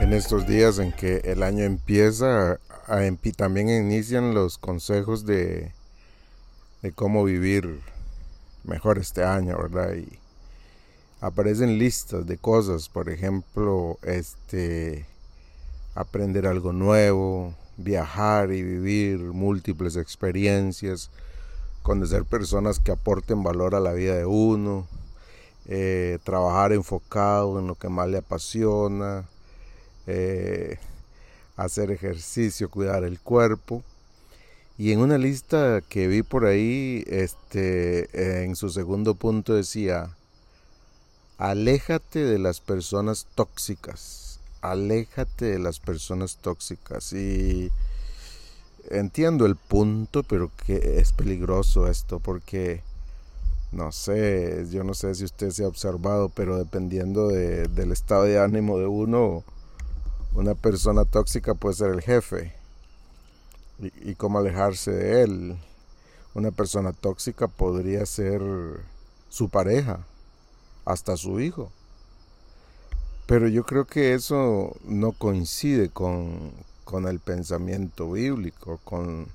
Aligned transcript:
En 0.00 0.12
estos 0.12 0.46
días 0.46 0.78
en 0.78 0.92
que 0.92 1.18
el 1.24 1.42
año 1.42 1.64
empieza, 1.64 2.60
también 3.36 3.68
inician 3.68 4.34
los 4.34 4.58
consejos 4.58 5.26
de, 5.26 5.72
de 6.82 6.92
cómo 6.92 7.24
vivir 7.24 7.80
mejor 8.64 8.98
este 8.98 9.24
año, 9.24 9.56
¿verdad? 9.56 9.94
Y 9.94 10.18
aparecen 11.20 11.78
listas 11.78 12.26
de 12.26 12.38
cosas, 12.38 12.88
por 12.88 13.08
ejemplo, 13.08 13.98
este 14.02 15.06
aprender 15.94 16.46
algo 16.46 16.72
nuevo, 16.72 17.54
viajar 17.76 18.52
y 18.52 18.62
vivir 18.62 19.18
múltiples 19.18 19.96
experiencias, 19.96 21.10
conocer 21.82 22.24
personas 22.24 22.78
que 22.78 22.92
aporten 22.92 23.42
valor 23.42 23.74
a 23.74 23.80
la 23.80 23.92
vida 23.92 24.14
de 24.14 24.26
uno, 24.26 24.86
eh, 25.66 26.18
trabajar 26.24 26.72
enfocado 26.72 27.58
en 27.58 27.66
lo 27.66 27.74
que 27.74 27.88
más 27.88 28.08
le 28.08 28.18
apasiona, 28.18 29.24
eh, 30.06 30.78
hacer 31.56 31.90
ejercicio, 31.90 32.70
cuidar 32.70 33.04
el 33.04 33.20
cuerpo. 33.20 33.82
Y 34.78 34.92
en 34.92 35.00
una 35.00 35.18
lista 35.18 35.82
que 35.88 36.08
vi 36.08 36.22
por 36.22 36.46
ahí, 36.46 37.04
este, 37.06 38.44
en 38.44 38.56
su 38.56 38.70
segundo 38.70 39.14
punto 39.14 39.54
decía, 39.54 40.16
aléjate 41.36 42.24
de 42.24 42.38
las 42.38 42.60
personas 42.60 43.26
tóxicas, 43.34 44.40
aléjate 44.62 45.44
de 45.44 45.58
las 45.58 45.80
personas 45.80 46.38
tóxicas. 46.38 47.12
Y 47.12 47.70
entiendo 48.90 49.46
el 49.46 49.56
punto, 49.56 50.22
pero 50.22 50.50
que 50.66 50.98
es 50.98 51.12
peligroso 51.12 51.86
esto, 51.86 52.18
porque 52.20 52.82
no 53.72 53.92
sé, 53.92 54.66
yo 54.70 54.82
no 54.82 54.94
sé 54.94 55.14
si 55.14 55.24
usted 55.24 55.50
se 55.50 55.64
ha 55.64 55.68
observado, 55.68 56.28
pero 56.28 56.58
dependiendo 56.58 57.28
del 57.28 57.92
estado 57.92 58.24
de 58.24 58.40
ánimo 58.40 58.78
de 58.78 58.86
uno, 58.86 59.44
una 60.34 60.54
persona 60.54 61.04
tóxica 61.04 61.54
puede 61.54 61.76
ser 61.76 61.90
el 61.90 62.00
jefe 62.00 62.52
y, 63.78 64.14
cómo 64.14 64.38
alejarse 64.38 64.90
de 64.90 65.22
él. 65.22 65.56
Una 66.34 66.50
persona 66.50 66.92
tóxica 66.92 67.48
podría 67.48 68.06
ser 68.06 68.40
su 69.28 69.48
pareja, 69.48 70.00
hasta 70.84 71.16
su 71.16 71.40
hijo. 71.40 71.70
Pero 73.26 73.48
yo 73.48 73.64
creo 73.64 73.84
que 73.84 74.14
eso 74.14 74.76
no 74.84 75.12
coincide 75.12 75.88
con, 75.88 76.52
con 76.90 77.06
el 77.06 77.20
pensamiento 77.20 78.10
bíblico, 78.10 78.80
con, 78.82 79.28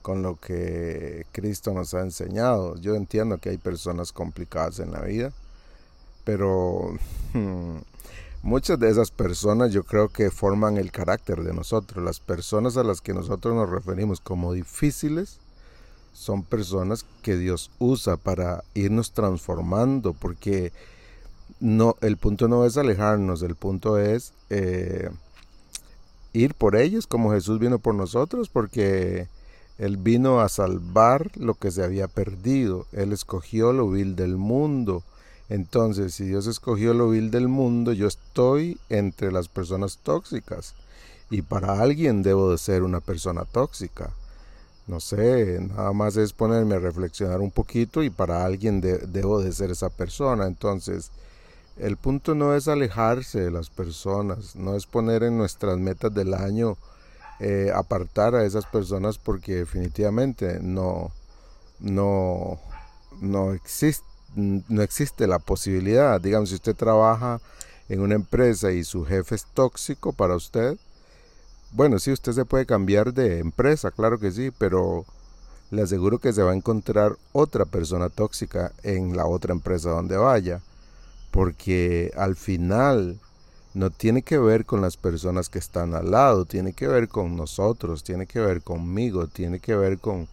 con, 0.00 0.22
lo 0.22 0.36
que 0.36 1.26
Cristo 1.32 1.74
nos 1.74 1.92
ha 1.92 2.00
enseñado. 2.00 2.76
Yo 2.76 2.94
entiendo 2.94 3.36
que 3.36 3.50
hay 3.50 3.58
personas 3.58 4.10
complicadas 4.10 4.78
en 4.78 4.92
la 4.92 5.02
vida, 5.02 5.30
pero 6.24 6.96
Muchas 8.44 8.78
de 8.78 8.90
esas 8.90 9.10
personas 9.10 9.72
yo 9.72 9.84
creo 9.84 10.10
que 10.10 10.30
forman 10.30 10.76
el 10.76 10.92
carácter 10.92 11.42
de 11.44 11.54
nosotros. 11.54 12.04
Las 12.04 12.20
personas 12.20 12.76
a 12.76 12.84
las 12.84 13.00
que 13.00 13.14
nosotros 13.14 13.54
nos 13.54 13.70
referimos 13.70 14.20
como 14.20 14.52
difíciles 14.52 15.38
son 16.12 16.42
personas 16.42 17.06
que 17.22 17.38
Dios 17.38 17.70
usa 17.78 18.18
para 18.18 18.62
irnos 18.74 19.12
transformando, 19.12 20.12
porque 20.12 20.72
no, 21.58 21.96
el 22.02 22.18
punto 22.18 22.46
no 22.46 22.66
es 22.66 22.76
alejarnos, 22.76 23.40
el 23.40 23.54
punto 23.54 23.96
es 23.96 24.34
eh, 24.50 25.08
ir 26.34 26.52
por 26.54 26.76
ellos 26.76 27.06
como 27.06 27.32
Jesús 27.32 27.58
vino 27.58 27.78
por 27.78 27.94
nosotros, 27.94 28.50
porque 28.50 29.28
Él 29.78 29.96
vino 29.96 30.40
a 30.40 30.50
salvar 30.50 31.30
lo 31.36 31.54
que 31.54 31.70
se 31.70 31.82
había 31.82 32.06
perdido, 32.06 32.86
Él 32.92 33.14
escogió 33.14 33.72
lo 33.72 33.88
vil 33.88 34.14
del 34.14 34.36
mundo 34.36 35.02
entonces, 35.48 36.14
si 36.14 36.24
Dios 36.24 36.46
escogió 36.46 36.94
lo 36.94 37.10
vil 37.10 37.30
del 37.30 37.48
mundo, 37.48 37.92
yo 37.92 38.06
estoy 38.06 38.78
entre 38.88 39.30
las 39.30 39.48
personas 39.48 39.98
tóxicas. 40.02 40.74
Y 41.30 41.42
para 41.42 41.80
alguien 41.80 42.22
debo 42.22 42.50
de 42.50 42.58
ser 42.58 42.82
una 42.82 43.00
persona 43.00 43.44
tóxica. 43.44 44.10
No 44.86 45.00
sé, 45.00 45.60
nada 45.60 45.92
más 45.92 46.16
es 46.16 46.32
ponerme 46.32 46.76
a 46.76 46.78
reflexionar 46.78 47.40
un 47.40 47.50
poquito 47.50 48.02
y 48.02 48.10
para 48.10 48.44
alguien 48.44 48.80
debo 48.80 49.40
de 49.40 49.52
ser 49.52 49.70
esa 49.70 49.90
persona. 49.90 50.46
Entonces, 50.46 51.10
el 51.76 51.96
punto 51.96 52.34
no 52.34 52.54
es 52.54 52.68
alejarse 52.68 53.40
de 53.40 53.50
las 53.50 53.70
personas, 53.70 54.56
no 54.56 54.76
es 54.76 54.86
poner 54.86 55.22
en 55.22 55.36
nuestras 55.36 55.78
metas 55.78 56.14
del 56.14 56.34
año 56.34 56.76
eh, 57.40 57.72
apartar 57.74 58.34
a 58.34 58.44
esas 58.44 58.66
personas 58.66 59.18
porque 59.18 59.56
definitivamente 59.56 60.60
no, 60.60 61.10
no, 61.80 62.60
no 63.20 63.52
no 64.36 64.82
existe 64.82 65.26
la 65.26 65.38
posibilidad. 65.38 66.20
Digamos, 66.20 66.48
si 66.48 66.56
usted 66.56 66.74
trabaja 66.74 67.40
en 67.88 68.00
una 68.00 68.14
empresa 68.14 68.72
y 68.72 68.84
su 68.84 69.04
jefe 69.04 69.34
es 69.34 69.46
tóxico 69.54 70.12
para 70.12 70.36
usted, 70.36 70.76
bueno, 71.72 71.98
sí, 71.98 72.12
usted 72.12 72.32
se 72.32 72.44
puede 72.44 72.66
cambiar 72.66 73.12
de 73.12 73.40
empresa, 73.40 73.90
claro 73.90 74.18
que 74.18 74.30
sí, 74.30 74.50
pero 74.56 75.04
le 75.70 75.82
aseguro 75.82 76.18
que 76.18 76.32
se 76.32 76.42
va 76.42 76.52
a 76.52 76.56
encontrar 76.56 77.16
otra 77.32 77.64
persona 77.64 78.08
tóxica 78.10 78.72
en 78.84 79.16
la 79.16 79.26
otra 79.26 79.52
empresa 79.52 79.90
donde 79.90 80.16
vaya, 80.16 80.60
porque 81.34 82.12
al 82.16 82.36
final 82.36 83.18
no 83.74 83.90
tiene 83.90 84.22
que 84.22 84.38
ver 84.38 84.64
con 84.64 84.80
las 84.80 84.96
personas 84.96 85.48
que 85.48 85.58
están 85.58 85.94
al 85.94 86.12
lado, 86.12 86.44
tiene 86.44 86.72
que 86.72 86.86
ver 86.86 87.08
con 87.08 87.36
nosotros, 87.36 88.04
tiene 88.04 88.26
que 88.26 88.38
ver 88.38 88.62
conmigo, 88.62 89.26
tiene 89.26 89.58
que 89.58 89.74
ver 89.74 89.98
con, 89.98 90.28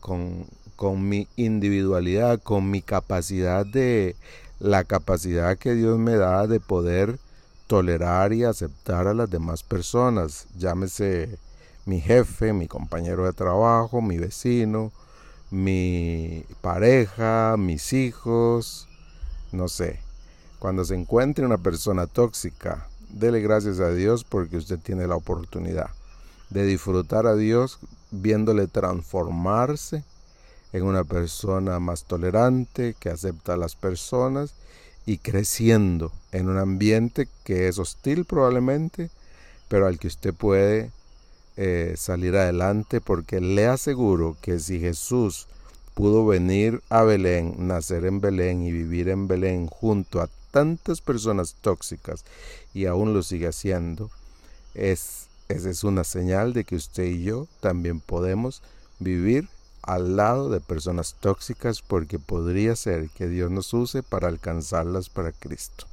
con 0.00 0.46
con 0.82 1.08
mi 1.08 1.28
individualidad, 1.36 2.42
con 2.42 2.68
mi 2.68 2.82
capacidad 2.82 3.64
de, 3.64 4.16
la 4.58 4.82
capacidad 4.82 5.56
que 5.56 5.74
Dios 5.74 5.98
me 5.98 6.16
da 6.16 6.46
de 6.46 6.60
poder 6.60 7.18
tolerar 7.68 8.32
y 8.32 8.44
aceptar 8.44 9.06
a 9.06 9.14
las 9.14 9.30
demás 9.30 9.62
personas, 9.62 10.46
llámese 10.56 11.38
mi 11.84 12.00
jefe, 12.00 12.52
mi 12.52 12.66
compañero 12.68 13.26
de 13.26 13.32
trabajo, 13.32 14.00
mi 14.00 14.18
vecino, 14.18 14.90
mi 15.50 16.44
pareja, 16.60 17.56
mis 17.56 17.92
hijos, 17.92 18.88
no 19.52 19.68
sé. 19.68 20.11
Cuando 20.62 20.84
se 20.84 20.94
encuentre 20.94 21.44
una 21.44 21.58
persona 21.58 22.06
tóxica, 22.06 22.86
dele 23.08 23.40
gracias 23.40 23.80
a 23.80 23.90
Dios 23.90 24.22
porque 24.22 24.58
usted 24.58 24.78
tiene 24.78 25.08
la 25.08 25.16
oportunidad 25.16 25.90
de 26.50 26.64
disfrutar 26.64 27.26
a 27.26 27.34
Dios 27.34 27.80
viéndole 28.12 28.68
transformarse 28.68 30.04
en 30.72 30.84
una 30.84 31.02
persona 31.02 31.80
más 31.80 32.04
tolerante, 32.04 32.94
que 33.00 33.10
acepta 33.10 33.54
a 33.54 33.56
las 33.56 33.74
personas 33.74 34.54
y 35.04 35.18
creciendo 35.18 36.12
en 36.30 36.48
un 36.48 36.58
ambiente 36.58 37.26
que 37.42 37.66
es 37.66 37.80
hostil 37.80 38.24
probablemente, 38.24 39.10
pero 39.66 39.88
al 39.88 39.98
que 39.98 40.06
usted 40.06 40.32
puede 40.32 40.92
eh, 41.56 41.94
salir 41.96 42.36
adelante 42.36 43.00
porque 43.00 43.40
le 43.40 43.66
aseguro 43.66 44.36
que 44.40 44.60
si 44.60 44.78
Jesús 44.78 45.48
pudo 45.94 46.24
venir 46.24 46.84
a 46.88 47.02
Belén, 47.02 47.66
nacer 47.66 48.04
en 48.04 48.20
Belén 48.20 48.62
y 48.62 48.70
vivir 48.70 49.08
en 49.08 49.26
Belén 49.26 49.66
junto 49.66 50.20
a 50.20 50.28
tantas 50.52 51.00
personas 51.00 51.56
tóxicas 51.60 52.24
y 52.72 52.86
aún 52.86 53.12
lo 53.12 53.24
sigue 53.24 53.48
haciendo, 53.48 54.10
es, 54.74 55.26
esa 55.48 55.70
es 55.70 55.82
una 55.82 56.04
señal 56.04 56.52
de 56.52 56.62
que 56.62 56.76
usted 56.76 57.04
y 57.04 57.24
yo 57.24 57.48
también 57.60 57.98
podemos 57.98 58.62
vivir 59.00 59.48
al 59.82 60.16
lado 60.16 60.48
de 60.48 60.60
personas 60.60 61.16
tóxicas 61.18 61.82
porque 61.82 62.20
podría 62.20 62.76
ser 62.76 63.10
que 63.10 63.26
Dios 63.26 63.50
nos 63.50 63.74
use 63.74 64.04
para 64.04 64.28
alcanzarlas 64.28 65.08
para 65.08 65.32
Cristo. 65.32 65.86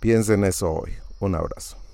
Piensen 0.00 0.40
en 0.40 0.50
eso 0.50 0.70
hoy. 0.70 0.92
Un 1.20 1.34
abrazo. 1.34 1.87